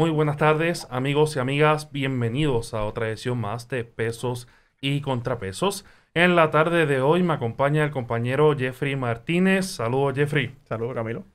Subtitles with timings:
[0.00, 1.92] Muy buenas tardes, amigos y amigas.
[1.92, 4.48] Bienvenidos a otra edición más de Pesos
[4.80, 5.84] y Contrapesos.
[6.14, 9.66] En la tarde de hoy me acompaña el compañero Jeffrey Martínez.
[9.66, 10.56] Saludos, Jeffrey.
[10.64, 11.26] Saludos, Camilo.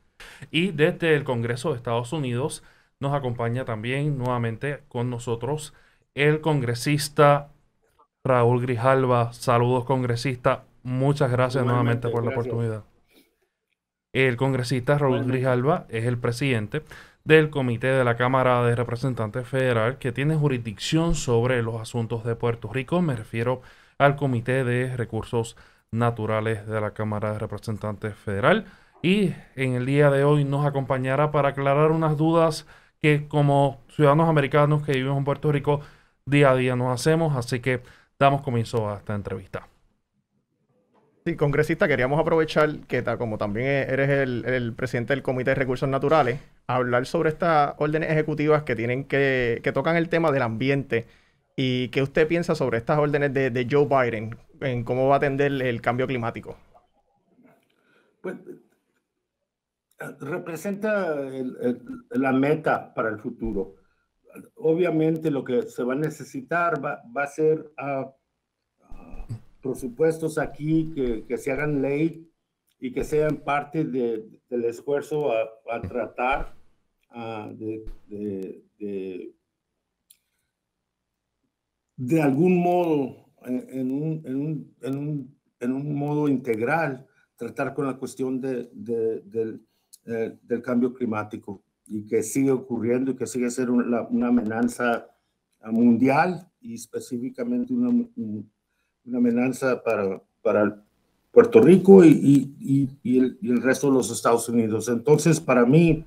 [0.49, 2.63] Y desde el Congreso de Estados Unidos
[2.99, 5.75] nos acompaña también nuevamente con nosotros
[6.15, 7.51] el congresista
[8.23, 9.31] Raúl Grijalva.
[9.33, 10.63] Saludos, congresista.
[10.81, 12.83] Muchas gracias nuevamente por la oportunidad.
[14.11, 16.81] El congresista Raúl Grijalva es el presidente
[17.25, 22.35] del Comité de la Cámara de Representantes Federal que tiene jurisdicción sobre los asuntos de
[22.35, 23.01] Puerto Rico.
[23.01, 23.61] Me refiero
[23.97, 25.57] al Comité de Recursos
[25.91, 28.65] Naturales de la Cámara de Representantes Federal.
[29.01, 32.67] Y en el día de hoy nos acompañará para aclarar unas dudas
[33.01, 35.81] que como ciudadanos americanos que vivimos en Puerto Rico
[36.25, 37.35] día a día nos hacemos.
[37.35, 37.81] Así que
[38.19, 39.67] damos comienzo a esta entrevista.
[41.25, 46.39] Sí, congresista, queríamos aprovechar que como también eres el, presidente del Comité de Recursos Naturales,
[46.67, 51.07] hablar sobre estas órdenes ejecutivas que tienen que, que tocan el tema del ambiente
[51.55, 55.51] ¿Y qué usted piensa sobre estas órdenes de, Joe Biden en cómo va a atender
[55.51, 56.57] el cambio climático?
[58.21, 58.35] Pues
[60.19, 61.15] representa
[62.09, 63.75] la meta para el futuro.
[64.55, 68.11] Obviamente lo que se va a necesitar va, a ser uh,
[69.61, 70.91] presupuestos aquí
[71.25, 72.29] que, se hagan ley
[72.79, 76.53] y que sean parte del esfuerzo a, tratar
[77.15, 79.33] uh, de
[81.97, 87.85] de algún modo, en, un, en, un, en, un, en un, modo integral, tratar con
[87.85, 89.61] la cuestión de, del,
[90.05, 95.07] eh, del, cambio climático y que sigue ocurriendo y que sigue siendo una, una amenaza
[95.63, 97.89] mundial y específicamente una,
[99.05, 100.83] una amenaza para, para
[101.31, 102.09] Puerto Rico y,
[102.59, 104.89] y, y, el, y, el, resto de los Estados Unidos.
[104.89, 106.05] Entonces, para mí,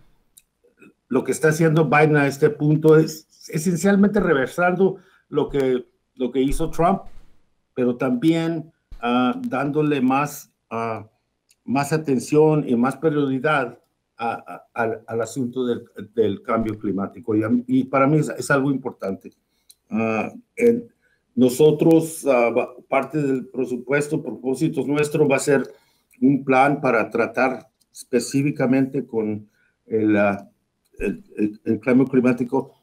[1.08, 4.98] lo que está haciendo Biden a este punto es esencialmente reversando
[5.28, 7.02] lo que, lo que hizo Trump,
[7.74, 11.04] pero también uh, dándole más, uh,
[11.64, 13.78] más atención y más prioridad
[14.16, 17.36] al asunto del, del, cambio climático.
[17.36, 19.32] Y, y para mí es, es algo importante.
[19.88, 20.36] Uh,
[21.36, 22.26] nosotros,
[22.88, 25.72] parte del presupuesto, propósitos nuestro, va a ser
[26.20, 29.48] un plan para tratar específicamente con
[29.86, 30.16] el,
[30.98, 32.78] el, el cambio climático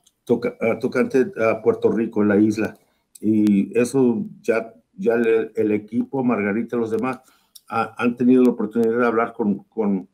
[0.60, 2.78] Ah, tocante a Puerto Rico, en la isla.
[3.22, 7.20] Y eso ya, ya el, equipo, Margarita y los demás,
[7.68, 10.08] han tenido la oportunidad de hablar con, con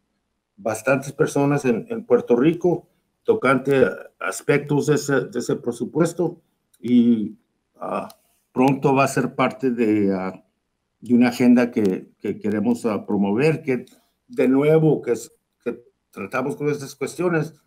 [0.58, 2.88] bastantes personas en, en, Puerto Rico
[3.24, 3.86] tocante
[4.20, 6.42] aspectos de ese, de ese presupuesto
[6.80, 7.38] y
[7.76, 8.08] uh,
[8.52, 10.42] pronto va a ser parte de, uh,
[11.02, 13.86] de una agenda que, que queremos uh, promover, que
[14.28, 15.14] de nuevo, que,
[15.64, 17.62] que tratamos con estas cuestiones,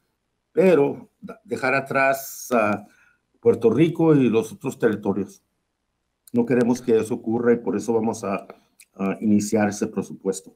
[0.54, 1.10] pero
[1.42, 2.86] dejar atrás a
[3.40, 5.42] Puerto Rico y los otros territorios.
[6.32, 8.46] No queremos que eso ocurra y por eso vamos a,
[9.20, 10.54] iniciar ese presupuesto.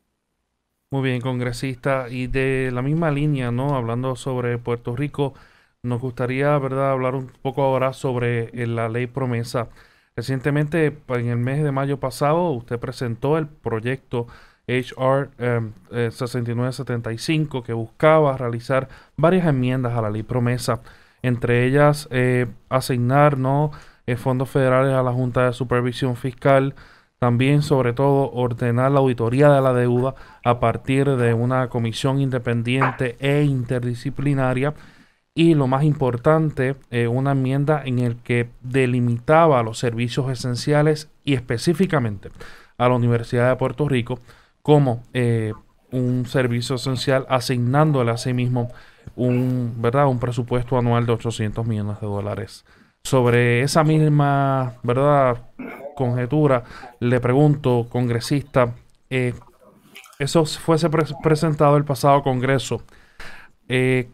[0.92, 2.08] Muy bien, congresista.
[2.08, 3.74] Y de la misma línea, ¿no?
[3.74, 5.34] Hablando sobre Puerto Rico,
[5.82, 9.70] nos gustaría, ¿verdad?, hablar un poco ahora sobre eh, la ley promesa.
[10.14, 14.28] Recientemente, en el mes de mayo pasado, usted presentó el proyecto
[14.68, 15.30] HR
[16.10, 20.80] 6975 que buscaba realizar varias enmiendas a la ley promesa,
[21.22, 23.38] entre ellas eh, asignar.
[24.08, 26.74] Eh, fondos federales a la Junta de Supervisión Fiscal,
[27.18, 33.16] también sobre todo ordenar la auditoría de la deuda a partir de una comisión independiente
[33.20, 34.72] e interdisciplinaria
[35.34, 41.34] y lo más importante, eh, una enmienda en el que delimitaba los servicios esenciales y
[41.34, 42.30] específicamente
[42.78, 44.20] a la Universidad de Puerto Rico
[44.68, 45.54] como eh,
[45.92, 48.70] un servicio esencial, asignándole a sí mismo
[49.16, 50.08] un, ¿verdad?
[50.08, 52.66] un presupuesto anual de 800 millones de dólares.
[53.02, 55.38] Sobre esa misma ¿verdad?
[55.96, 56.64] conjetura,
[57.00, 58.74] le pregunto, congresista,
[59.08, 59.32] eh,
[60.18, 60.90] eso fuese
[61.22, 62.82] presentado el pasado Congreso,
[63.70, 64.10] eh,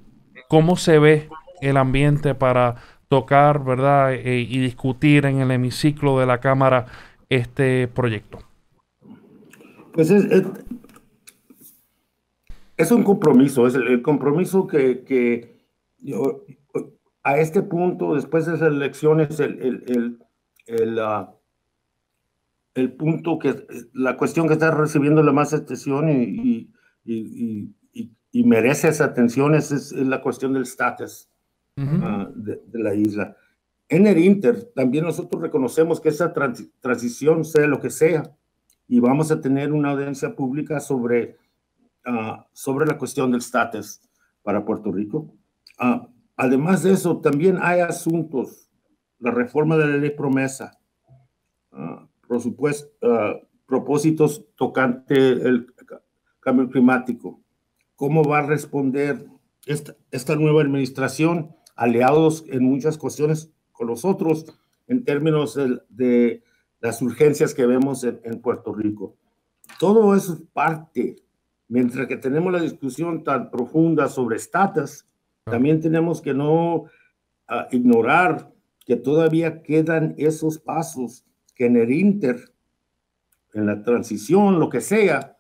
[0.49, 1.31] ¿cómo se ve
[1.63, 2.77] el ambiente para
[3.09, 4.13] tocar ¿verdad?
[4.13, 6.87] y discutir en el hemiciclo de la Cámara
[7.29, 8.54] este proyecto?
[9.95, 10.25] Pues es,
[12.77, 15.69] es, un compromiso, es el, compromiso que, que
[15.99, 16.45] yo,
[17.23, 20.19] a este punto, después de esas elecciones, el, el,
[20.67, 21.29] el, uh,
[22.75, 26.73] el, punto que, la cuestión que está recibiendo la más atención y,
[27.05, 31.31] y, y, y merece esa atención es, la cuestión del status
[31.77, 33.37] uh, de, de, la isla.
[33.89, 36.33] En el Inter, también nosotros reconocemos que esa
[36.81, 38.37] transición, sea lo que sea,
[38.87, 41.37] y vamos a tener una audiencia pública sobre,
[42.07, 44.01] uh, sobre la cuestión del status
[44.43, 45.33] para Puerto Rico.
[45.81, 48.71] Uh, además de eso, también hay asuntos,
[49.19, 50.79] la reforma de la ley promesa,
[51.73, 52.89] uh, por supuesto,
[53.67, 55.67] propósitos tocante el
[56.41, 57.41] cambio climático.
[57.97, 59.27] ¿Cómo va a responder
[59.67, 64.47] esta, esta nueva administración, aliados en muchas cuestiones con los otros,
[64.87, 65.59] en términos
[65.89, 66.43] de,
[66.85, 69.17] las urgencias que vemos en, Puerto Rico?
[69.79, 71.17] Todo eso es parte.
[71.67, 75.07] Mientras que tenemos la discusión tan profunda sobre estatus,
[75.45, 76.85] también tenemos que no
[77.49, 78.53] ah, ignorar
[78.85, 82.53] que todavía quedan esos pasos que en el Inter
[83.55, 85.39] en la transición, lo que sea,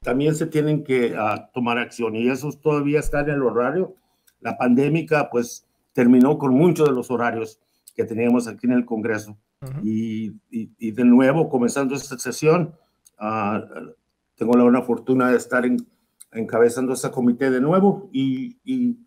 [0.00, 3.96] también se tienen que ah, tomar acción y esos todavía están en el horario.
[4.38, 7.60] La pandemia pues terminó con muchos de los horarios
[7.96, 9.36] que teníamos aquí en el Congreso.
[9.82, 12.74] Y, y, de nuevo, comenzando esta sesión,
[13.20, 13.92] uh,
[14.34, 15.76] tengo la buena fortuna de estar en,
[16.32, 18.98] encabezando este comité de nuevo y, y,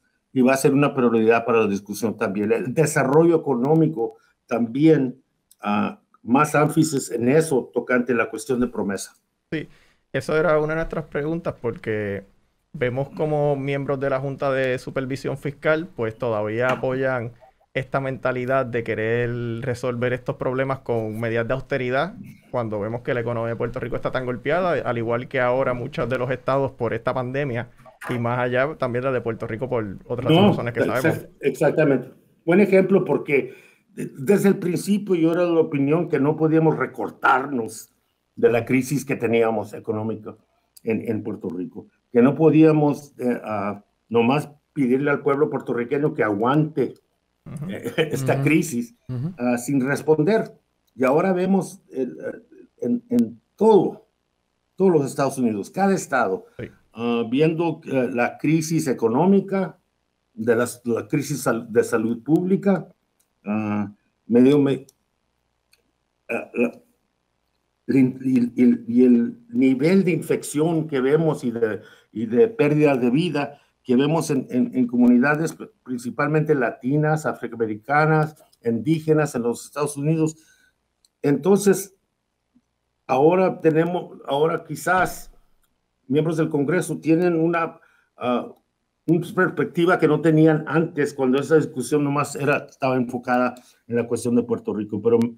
[0.41, 2.51] va a ser una prioridad para la discusión también.
[2.51, 5.19] El desarrollo económico también
[5.63, 9.15] uh, más énfasis en eso tocante la cuestión de promesa.
[9.51, 9.67] Sí,
[10.13, 12.23] eso era una de nuestras preguntas porque
[12.71, 17.33] vemos como miembros de la Junta de Supervisión Fiscal pues todavía apoyan
[17.77, 19.29] esta mentalidad de querer
[19.61, 22.15] resolver estos problemas con medidas de austeridad
[22.51, 25.73] cuando vemos que la economía de Puerto Rico está tan golpeada, al igual que ahora
[25.73, 27.69] muchos de los estados por esta pandemia
[28.09, 31.27] y más allá también la de Puerto Rico por otras razones que sabemos.
[31.41, 32.09] Exactamente.
[32.45, 33.53] Buen ejemplo porque
[33.95, 37.93] desde el principio yo era de la opinión que no podíamos recortarnos
[38.35, 40.35] de la crisis que teníamos económica
[40.83, 43.41] en, en Puerto Rico, que no podíamos eh,
[44.09, 46.93] nomás pedirle al pueblo puertorriqueño que aguante
[47.69, 48.95] eh, esta crisis
[49.37, 50.53] ah, sin responder.
[50.95, 54.07] Y ahora vemos en, en, todo,
[54.75, 56.45] todos los Estados Unidos, cada estado,
[56.93, 59.77] ah, viendo eh, la crisis económica,
[60.37, 62.87] de la crisis de salud pública,
[63.43, 63.89] uh,
[64.27, 64.85] medio me,
[66.29, 66.79] uh,
[67.87, 73.95] y, el nivel de infección que vemos y de, y de pérdida de vida que
[73.95, 80.35] vemos en, en, comunidades principalmente latinas, afroamericanas, indígenas en los Estados Unidos.
[81.21, 81.95] Entonces,
[83.05, 85.31] ahora tenemos, ahora quizás
[86.05, 87.79] miembros del Congreso tienen una,
[88.21, 88.53] uh,
[89.05, 93.55] una perspectiva que no tenían antes cuando esa discusión nomás era, estaba enfocada
[93.87, 95.01] en la cuestión de Puerto Rico.
[95.01, 95.31] Pero uh,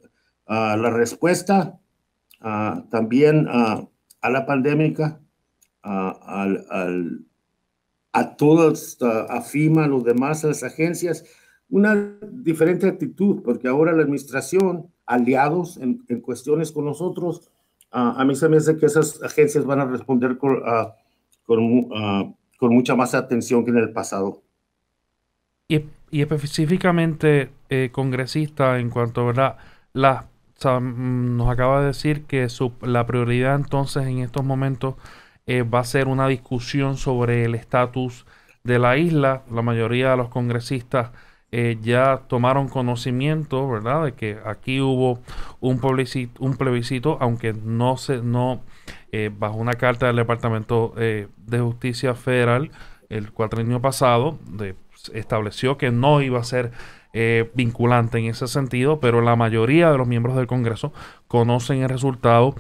[0.48, 1.80] la respuesta
[2.42, 5.22] uh, también a la pandemia,
[5.84, 7.29] al, al,
[8.20, 11.26] a todas, a FIMA, a los demás, a las agencias,
[11.70, 17.50] una diferente actitud, porque ahora la administración, aliados en, en cuestiones con nosotros,
[17.92, 20.62] a mí se me hace que esas agencias van a responder con,
[21.44, 24.44] con con mucha más atención que en el pasado.
[25.70, 29.58] Y, específicamente, eh, congresista, en cuanto ¿verdad?
[29.94, 30.28] La,
[30.64, 34.96] mm, nos acaba de decir que su, la prioridad entonces en estos momentos
[35.50, 38.28] eh, va a ser una discusión sobre el estatus
[38.64, 39.42] de la isla.
[39.52, 41.10] La mayoría de los congresistas
[41.52, 45.22] eh, ya tomaron conocimiento, ¿verdad?, de que aquí hubo
[45.60, 48.62] un plebiscito, un plebiscito aunque no se, no,
[49.12, 52.70] eh, bajo una carta del Departamento de Justicia Federal
[53.10, 54.38] el cuatrienio pasado,
[55.16, 56.72] estableció que no iba a ser
[57.56, 60.94] vinculante en ese sentido, pero la mayoría de los miembros del Congreso
[61.28, 62.54] conocen el resultado.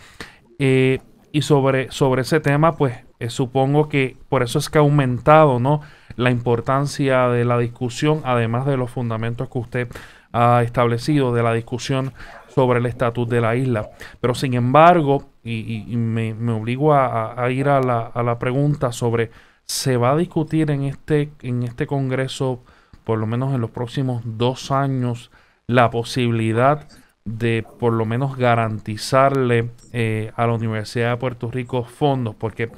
[1.31, 2.95] Y sobre, sobre ese tema, pues
[3.27, 5.81] supongo que por eso es que ha aumentado ¿no?
[6.15, 9.87] la importancia de la discusión, además de los fundamentos que usted
[10.31, 12.13] ha establecido de la discusión
[12.53, 13.89] sobre el estatus de la isla.
[14.21, 19.31] Pero sin embargo, y, me, obligo a, ir a la, pregunta sobre,
[19.65, 22.63] ¿se va a discutir en este, en este Congreso,
[23.03, 25.31] por lo menos en los próximos dos años,
[25.67, 26.87] la posibilidad
[27.25, 32.35] de por lo menos garantizarle eh, a la Universidad de Puerto Rico fondos?
[32.35, 32.71] Porque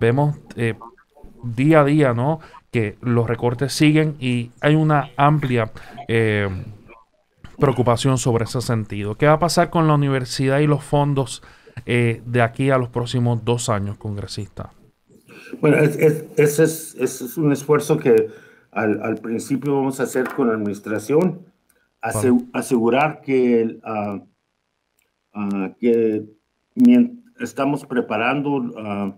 [0.00, 0.74] vemos eh,
[1.42, 2.40] día a día, ¿no?
[2.70, 5.70] Que los recortes siguen y hay una amplia...
[6.08, 6.48] Eh,
[7.58, 9.16] preocupación sobre ese sentido.
[9.16, 11.42] ¿Qué va a pasar con la universidad y los fondos
[11.84, 14.70] de aquí a los próximos dos años, congresista?
[15.60, 18.28] Bueno, ese es, es, un esfuerzo que
[18.70, 21.40] al, principio vamos a hacer con la administración,
[22.00, 26.24] asegurar que, uh, uh, que
[27.40, 29.14] estamos preparando uh,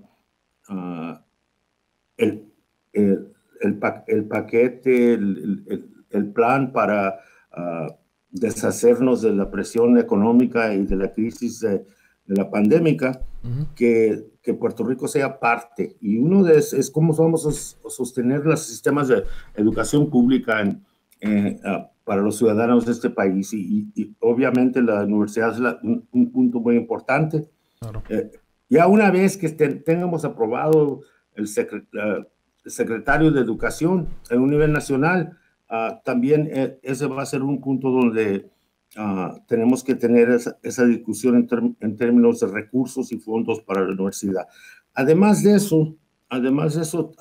[2.17, 2.53] el,
[2.93, 7.21] el, el, paquete, el, el plan para
[8.31, 11.85] deshacernos de la presión económica y de la crisis de,
[12.27, 12.97] la pandemia,
[13.75, 15.97] que, que, Puerto Rico sea parte.
[16.01, 19.25] Y uno de es, es cómo vamos a sostener los sistemas de
[19.57, 20.85] educación pública en,
[21.23, 23.55] eh, ah, para los ciudadanos de este país.
[23.55, 27.49] Y, obviamente la universidad es un, punto muy importante.
[28.09, 28.33] Eh,
[28.69, 31.03] ya una vez que tengamos aprobado
[31.37, 31.47] el,
[32.67, 35.39] secretario de Educación en un nivel nacional,
[35.69, 38.51] ah, también eh, ese va a ser un punto donde
[38.97, 41.49] ah, tenemos que tener esa, discusión
[41.79, 44.49] en, términos de recursos y fondos para la universidad.
[44.95, 45.95] Además de eso,
[46.29, 47.13] además de eso,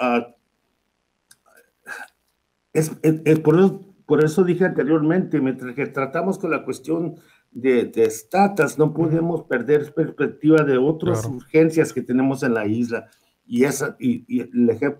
[2.74, 7.18] es, por, eso, por eso dije anteriormente, mientras que tratamos con la cuestión
[7.52, 13.08] de, de status, no podemos perder perspectiva de otras urgencias que tenemos en la isla.
[13.46, 14.26] Y, esa, y,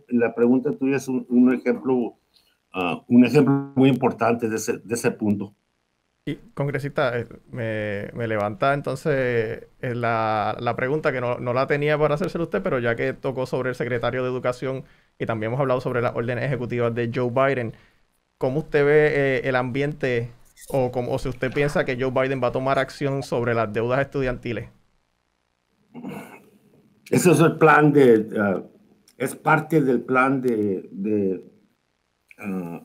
[0.10, 2.20] la pregunta tuya es un, ejemplo,
[2.72, 5.56] ah, un ejemplo muy importante de ese, de ese punto.
[6.26, 9.14] Y, congresista, eh, me, me levanta entonces
[9.82, 13.14] eh, la, la, pregunta que no, no, la tenía para hacérsela usted, pero ya que
[13.14, 14.84] tocó sobre el secretario de Educación
[15.18, 17.74] y también hemos hablado sobre las órdenes ejecutivas de Joe Biden,
[18.40, 20.32] ¿cómo usted ve eh, el ambiente
[20.70, 24.00] o, como, si usted piensa que Joe Biden va a tomar acción sobre las deudas
[24.00, 24.70] estudiantiles?
[27.12, 28.70] Ese es el plan de, uh,
[29.18, 31.44] es parte del plan de, de,
[32.40, 32.80] uh,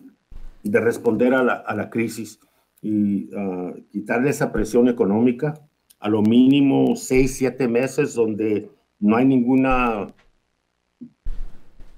[0.63, 2.41] de responder a la, a la, crisis
[2.83, 5.55] y uh, quitarle esa presión económica
[6.01, 10.09] a lo mínimo seis, siete meses donde no hay ninguna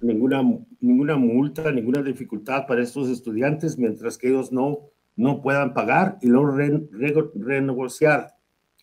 [0.01, 0.43] ninguna,
[0.87, 6.29] ninguna multa, ninguna dificultad para estos estudiantes mientras que ellos no, no puedan pagar y
[6.29, 6.57] luego
[7.35, 8.35] renegociar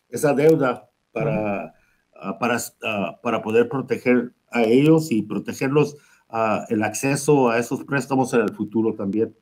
[0.08, 1.74] esa deuda para,
[2.14, 5.96] ah, para, ah, para poder proteger a ellos y protegerlos
[6.30, 9.34] uh, el acceso a esos préstamos en el futuro también.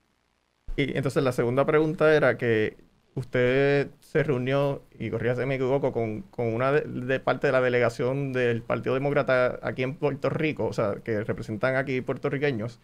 [0.77, 2.79] Y entonces la segunda pregunta era que
[3.15, 8.33] usted se reunió, y corría si me equivoco, con, una de, parte de la delegación
[8.33, 12.81] del Partido Demócrata aquí en Puerto Rico, o sea, que representan aquí puertorriqueños,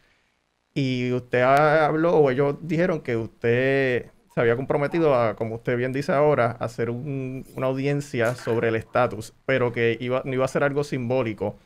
[0.74, 5.92] y usted habló, o ellos dijeron que usted se había comprometido a, como usted bien
[5.92, 10.48] dice ahora, a hacer una audiencia sobre el estatus, pero que iba, no iba a
[10.48, 11.58] ser algo simbólico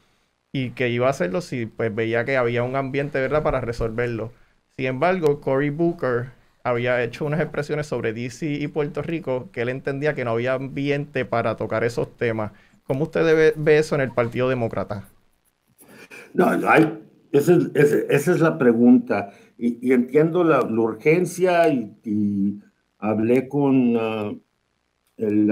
[0.53, 4.33] y que iba a hacerlo si pues veía que había un ambiente, ¿verdad?, para resolverlo.
[4.77, 6.33] Sin embargo, Cory Booker
[6.65, 10.55] había hecho unas expresiones sobre DC y Puerto Rico que él entendía que no había
[10.55, 12.53] ambiente para tocar esos temas.
[12.85, 15.09] ¿Cómo usted ve, eso en el Partido Demócrata?
[16.35, 16.99] No, hay,
[17.33, 19.31] esa, es, la pregunta.
[19.57, 22.61] Y, entiendo la, urgencia y,
[22.99, 24.41] hablé con uh,
[25.17, 25.51] el,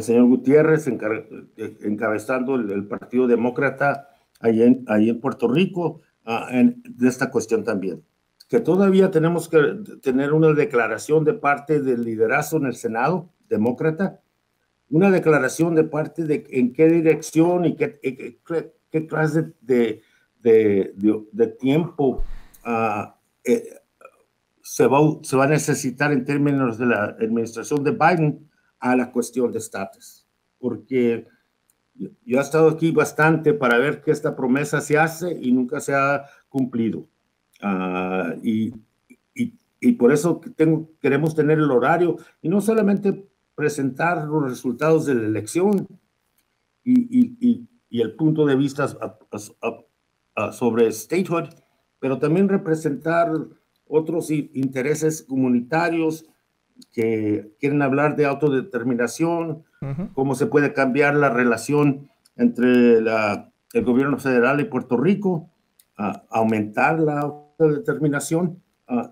[0.00, 4.08] señor Gutiérrez encabezando el, Partido Demócrata
[4.40, 8.02] ahí en, Puerto Rico uh, de esta cuestión también
[8.48, 9.58] que todavía tenemos que
[10.02, 14.20] tener una declaración de parte del liderazgo en el Senado demócrata,
[14.90, 17.98] una declaración de parte de en qué dirección y qué,
[18.90, 20.02] qué, clase de,
[20.40, 20.92] de,
[21.32, 22.22] de, tiempo
[22.64, 23.64] ah, eh,
[24.62, 28.48] se, va, se va a necesitar en términos de la administración de Biden
[28.78, 30.26] a la cuestión de estatus.
[30.58, 31.26] Porque
[32.24, 35.94] yo he estado aquí bastante para ver que esta promesa se hace y nunca se
[35.94, 37.08] ha cumplido.
[37.66, 38.74] Ah, y,
[39.80, 45.14] y, por eso tengo, queremos tener el horario y no solamente presentar los resultados de
[45.14, 45.86] la elección
[46.82, 48.88] y, y, y el punto de vista
[50.50, 51.44] sobre statehood,
[52.00, 53.30] pero también representar
[53.86, 56.26] otros intereses comunitarios
[56.92, 59.62] que quieren hablar de autodeterminación,
[60.12, 65.50] cómo se puede cambiar la relación entre la, el gobierno federal y Puerto Rico,
[66.30, 69.08] aumentar la determinación, uh,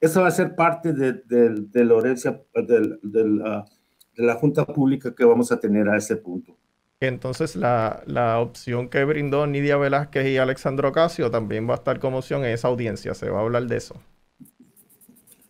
[0.00, 5.24] esa va a ser parte de, de, la herencia ah, de, la Junta Pública que
[5.24, 6.56] vamos a tener a ese punto.
[7.00, 11.98] Entonces, la, la, opción que brindó Nidia Velázquez y Alexandro Casio también va a estar
[11.98, 13.14] como opción en esa audiencia.
[13.14, 13.96] Se va a hablar de eso.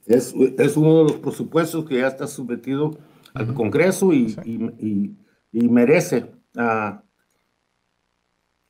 [0.06, 2.98] Es, es uno de los presupuestos que ya está sometido
[3.34, 5.16] al Congreso y, y,
[5.52, 6.98] y, merece uh,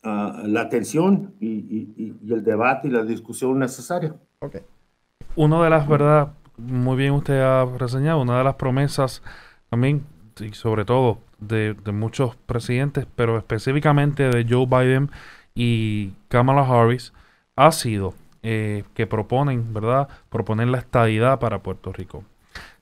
[0.03, 4.15] la atención y, el debate y la discusión necesaria.
[4.41, 4.63] Okay.
[5.37, 9.23] Una de las, verdad, muy bien usted ha reseñado, una de las promesas
[9.69, 10.05] también,
[10.41, 15.11] y sobre todo de, muchos presidentes, pero específicamente de Joe Biden
[15.55, 17.13] y Kamala Harris,
[17.57, 20.09] ha sido eh, que proponen, ¿verdad?
[20.29, 22.25] Proponer la estadidad para Puerto Rico.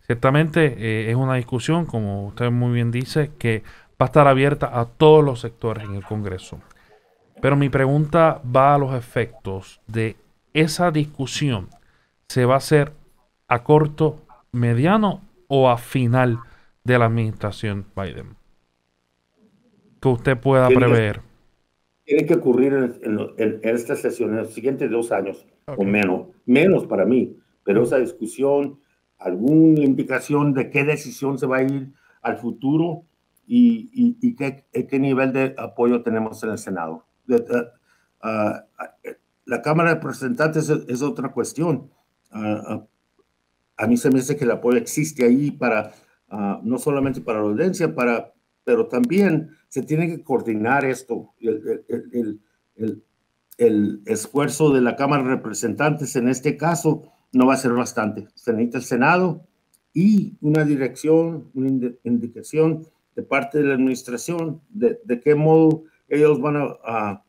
[0.07, 3.63] Ciertamente eh, es una discusión, como usted muy bien dice, que
[4.01, 6.61] va a estar abierta a todos los sectores en el Congreso.
[7.40, 10.16] Pero mi pregunta va a los efectos de
[10.52, 11.68] esa discusión.
[12.28, 12.92] ¿Se va a hacer
[13.47, 16.38] a corto, mediano o a final
[16.85, 18.37] de la administración Biden?
[20.00, 21.21] Que usted pueda prever.
[22.04, 27.04] tiene que ocurrir en, esta sesión, en los siguientes dos años o menos, menos para
[27.04, 28.80] mí, pero esa discusión,
[29.18, 31.92] alguna indicación de qué decisión se va a ir
[32.23, 33.04] al futuro
[33.47, 33.90] y,
[34.21, 37.08] y, qué, qué, nivel de apoyo tenemos en el Senado.
[38.21, 38.95] Ah, ah,
[39.45, 41.91] la Cámara de Representantes es, otra cuestión.
[42.31, 42.85] Ah,
[43.77, 45.93] a mí se me hace que el apoyo existe ahí para,
[46.63, 51.33] no solamente para la audiencia, para, pero también se tiene que coordinar esto.
[51.41, 52.41] El, el,
[52.75, 53.03] el,
[53.57, 58.29] el, esfuerzo de la Cámara de Representantes en este caso no va a ser bastante.
[58.35, 59.47] Se necesita el Senado
[59.93, 66.41] y una dirección, una indicación de parte de la administración de, de qué modo ellos
[66.41, 67.23] van a,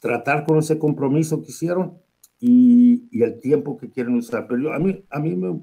[0.00, 1.98] tratar con ese compromiso que hicieron
[2.38, 4.46] y, y, el tiempo que quieren usar.
[4.46, 5.60] Pero yo, a mí, a mí me, eh,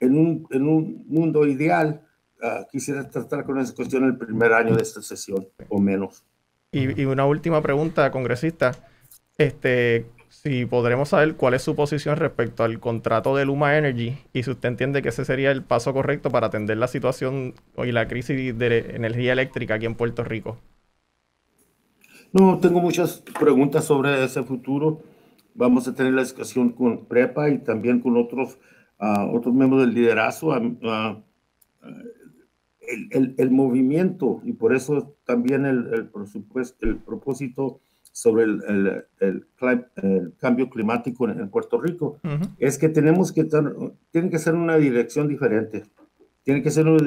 [0.00, 2.02] en, un, en un mundo ideal,
[2.42, 6.24] uh, quisiera tratar con esa cuestión el primer año de esta sesión o menos.
[6.72, 8.72] Y, y, una última pregunta, congresista.
[9.38, 14.42] Este, si podremos saber cuál es su posición respecto al contrato de Luma Energy y
[14.42, 18.08] si usted entiende que ese sería el paso correcto para atender la situación y la
[18.08, 20.58] crisis de energía eléctrica aquí en Puerto Rico.
[22.34, 25.00] No, tengo muchas preguntas sobre ese futuro.
[25.54, 28.58] Vamos a tener la discusión con Prepa y también con otros,
[28.98, 30.50] uh, otros miembros del liderazgo.
[30.50, 31.22] Uh,
[33.12, 36.10] el, el, movimiento y por eso también el, el,
[36.80, 42.18] el propósito sobre el, el, cambio climático en, Puerto Rico,
[42.58, 43.48] es que tenemos que,
[44.10, 45.84] tiene que ser una dirección diferente.
[46.42, 47.00] Tiene que ser los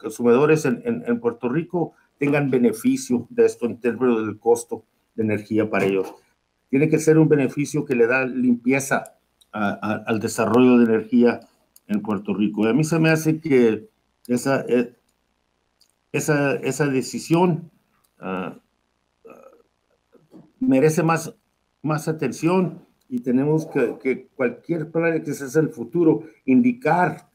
[0.00, 5.68] consumidores en, en, Puerto Rico tengan beneficio de esto en términos del costo de energía
[5.68, 6.14] para ellos.
[6.70, 9.14] Tiene que ser un beneficio que le da limpieza
[9.52, 11.40] al desarrollo de energía
[11.86, 12.64] en Puerto Rico.
[12.64, 13.88] Y a mí se me hace que
[14.26, 14.94] esa, eh,
[16.12, 17.70] esa, esa decisión
[18.20, 18.52] uh,
[20.60, 21.34] merece más,
[21.82, 27.30] más atención y tenemos que, cualquier plan que se hace el futuro, indicar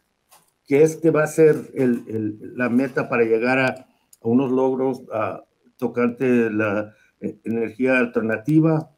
[0.66, 3.88] que este va a ser el, la meta para llegar a,
[4.24, 5.44] a unos logros a,
[5.78, 8.90] tocante la eh, energía alternativa,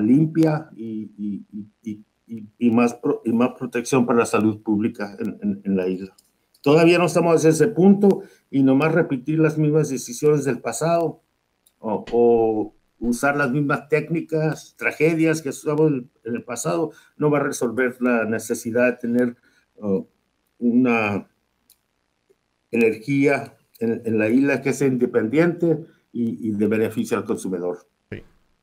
[0.00, 1.44] limpia y, y,
[1.82, 6.14] y, y, más, y más protección para la salud pública en, en, la isla.
[6.62, 11.22] Todavía no estamos en ese punto y nomás repetir las mismas decisiones del pasado
[11.78, 17.42] o, o usar las mismas técnicas, tragedias que usamos en el pasado, no va a
[17.42, 19.36] resolver la necesidad de tener
[19.76, 20.06] uh,
[20.58, 21.26] una
[22.70, 25.78] energía en, la isla que sea independiente
[26.12, 27.78] y, de beneficio al consumidor.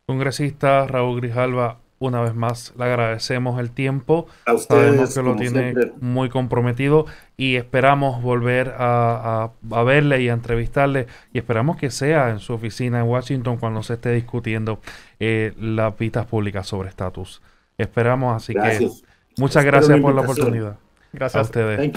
[0.05, 4.27] Congresista Raúl Grijalva, una vez más le agradecemos el tiempo.
[4.45, 9.51] A ustedes, Sabemos que lo tiene muy comprometido y esperamos volver a,
[9.85, 13.95] verle y a entrevistarle y esperamos que sea en su oficina en Washington cuando se
[13.95, 14.79] esté discutiendo
[15.19, 17.41] eh, las vistas públicas sobre estatus.
[17.77, 18.89] Esperamos, así que
[19.37, 20.77] muchas gracias por la oportunidad.
[21.11, 21.91] Gracias a ustedes.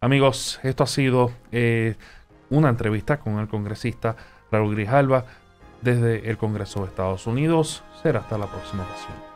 [0.00, 1.94] Amigos, esto ha sido eh,
[2.50, 4.16] una entrevista con el congresista
[4.50, 5.24] Raúl Grijalva
[5.80, 7.82] desde el Congreso de Estados Unidos.
[8.02, 9.29] Será hasta la próxima ocasión.